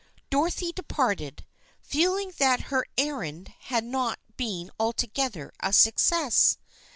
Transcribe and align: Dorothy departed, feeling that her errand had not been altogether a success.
Dorothy 0.31 0.71
departed, 0.71 1.45
feeling 1.79 2.33
that 2.39 2.59
her 2.73 2.87
errand 2.97 3.53
had 3.65 3.83
not 3.83 4.17
been 4.35 4.71
altogether 4.79 5.51
a 5.59 5.71
success. 5.71 6.57